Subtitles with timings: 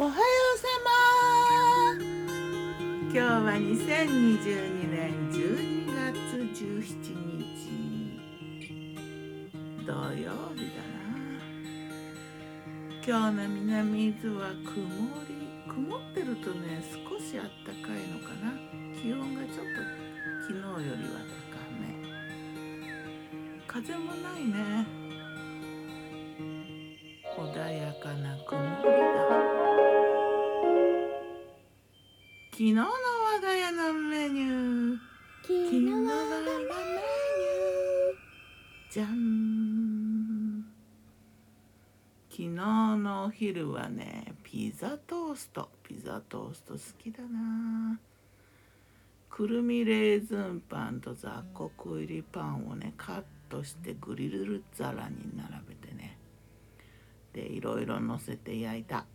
[0.00, 2.00] おはようさま。
[3.12, 6.16] 今日は2022年12月
[6.64, 6.64] 17
[7.36, 7.44] 日
[9.84, 11.04] 土曜日だな。
[13.06, 14.72] 今日の南伊豆は曇
[15.28, 15.36] り
[15.68, 18.56] 曇ってるとね少しあったかいのかな。
[19.02, 19.84] 気温がちょっと
[20.48, 20.56] 昨日
[20.88, 21.20] よりは
[21.52, 21.84] 高め。
[23.66, 24.86] 風もないね。
[32.60, 34.98] 昨日の我が家のメニュー。
[35.40, 38.92] 昨昨日の我が家のメニュー。
[38.92, 40.66] じゃん
[42.28, 45.70] 昨日のお昼はねピザトースト。
[45.82, 47.98] ピザトースト好きだな。
[49.30, 56.18] くるみレーズンパンと雑穀入りパンをねカットしてグリル皿に並べてね。
[57.32, 59.06] でいろいろ乗せて焼いた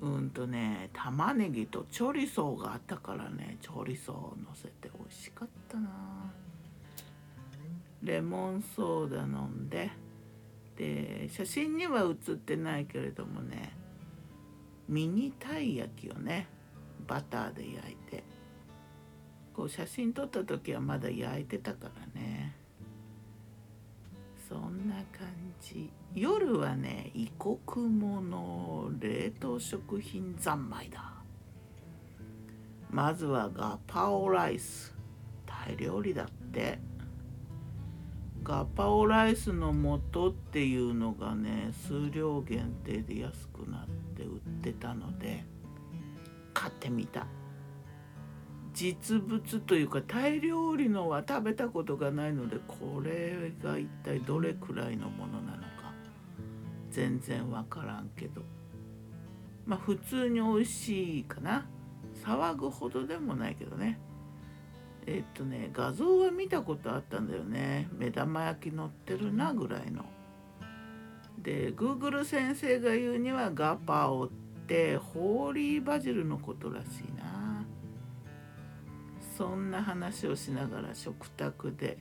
[0.00, 5.90] うんとね玉ねぎとチョリソーがあったからねチョリソーを乗せて美味しかったな。
[8.02, 9.90] レモンソーダ飲んで。
[10.76, 13.72] で写真には写ってないけれどもね
[14.88, 16.46] ミニたい焼きをね
[17.06, 18.22] バターで焼いて。
[19.58, 22.54] こう写真撮った時はまだ焼いてたからね。
[24.48, 25.47] そんな感じ。
[26.14, 31.12] 夜はね異国もの冷凍食品三昧だ。
[32.90, 34.94] まずはガパオライス。
[35.46, 36.78] タイ料理だって。
[38.42, 39.74] ガパオライスの
[40.12, 45.44] 素っていうのがね数量限定で安くなって売ってたので
[46.54, 47.26] 買ってみた。
[48.78, 55.92] 実物というかタイ料理のは食べたことがないのでこれが一体どれくらいのものなのか
[56.92, 58.40] 全然わからんけど。
[59.66, 61.66] まあ普通に美味しいかな。
[62.24, 63.98] 騒ぐほどでもないけどね。
[65.06, 67.88] えっとね画像は見たことあったんだよね。
[67.98, 70.04] 目玉焼き乗ってるなぐらいの。
[71.42, 74.28] で Google 先生が言うにはガパオっ
[74.68, 77.37] てホーリーバジルのことらしいな。
[79.38, 81.98] そんな話をしながら食卓で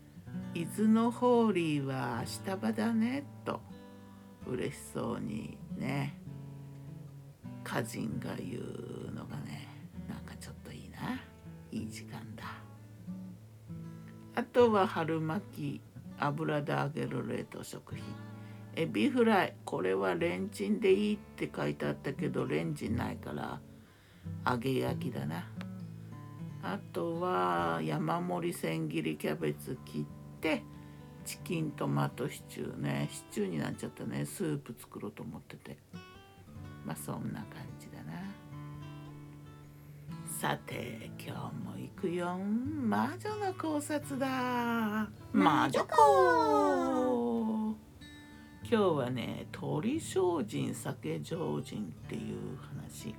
[0.52, 3.62] 「伊豆のホーリーは明日場だね」と
[4.46, 6.20] 嬉しそうにね
[7.64, 9.66] 歌人が言うのがね
[10.06, 11.18] なんかちょっといいな。
[11.72, 12.44] いい時間だ。
[14.34, 15.80] あとは春巻き
[16.18, 18.04] 油で揚げる冷凍食品。
[18.76, 23.58] エビフライこれはレンチンでいいって書いてあったけどレンチンないから
[24.46, 25.48] 揚げ焼きだな。
[26.66, 30.62] あとは山盛り千切りキャベツ切って
[31.26, 33.08] チキントマトシチューね。
[33.12, 34.24] シチューになっちゃったね。
[34.24, 35.76] スープ作ろうと思ってて。
[36.86, 38.14] まあそんな感じだな。
[40.40, 42.36] さて今日も行くよ。
[42.36, 45.06] 魔女の考察だ。
[45.32, 47.76] 魔女子
[48.66, 53.14] 今日はね鳥精進酒精進っていう話。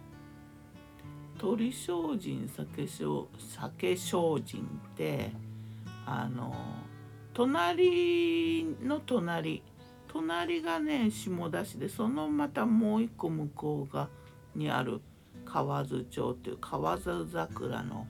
[1.46, 4.64] 鳥精進酒精酒精進
[4.94, 5.32] って
[6.04, 6.56] あの
[7.36, 9.62] 隣の隣
[10.08, 14.10] 隣がね下田市でそのまたもう一個向こうが
[14.56, 15.02] にある
[15.46, 18.08] 河津町っていう河津桜の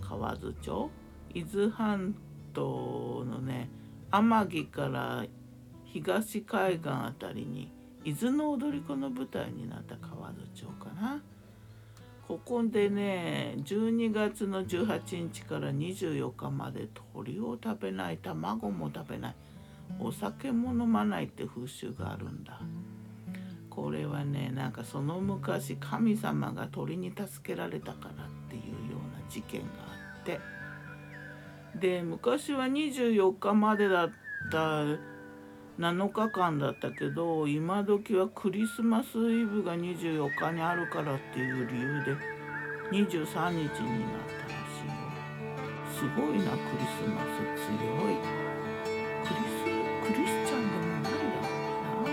[0.00, 0.90] 河津町？
[1.32, 2.16] 伊豆半
[2.52, 3.70] 島のね
[4.10, 5.24] 天城から
[5.84, 7.70] 東海岸あたりに
[8.04, 11.22] 伊豆の踊り子の舞台になった河津町かな。
[12.30, 19.34] ここでね12月の18日から24日まで鳥を食べない卵も食べない
[19.98, 22.60] お酒も飲まないって風習があるんだ。
[23.68, 30.38] これはねなんかその昔神様が鳥に助けられたからっていうような事件があって。
[31.80, 34.10] で昔は24日までだっ
[34.52, 34.84] た
[35.80, 42.12] 7日間だったけど今時はクリスマスイブが24日にあるからっていう理由で
[42.92, 43.70] 23日になっ
[44.28, 44.92] たらしいよ。
[45.88, 47.72] すごいなクリスマス強
[48.12, 48.20] い。
[49.24, 49.64] クリス
[50.04, 51.16] クリスチャンでもないだ
[51.48, 52.12] ろう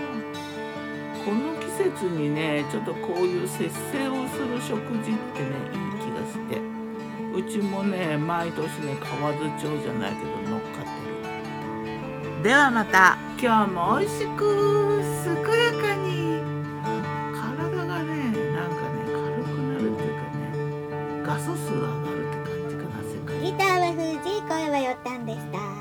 [1.12, 1.20] な。
[1.26, 6.56] この季節にねちょっとこういう節制をする食事ってねいい気がして。
[7.36, 10.88] うちもね毎年ね河津町じゃないけど乗っかって
[12.38, 12.42] る。
[12.42, 13.27] ではまた。
[13.40, 16.42] 今日も美味しく健やかに。
[17.32, 19.14] 体がねなんかね軽
[19.44, 23.38] くなるっていうかねガソ数上がるって感じかな世界。
[23.40, 25.77] ギターは藤井声はよったんでした。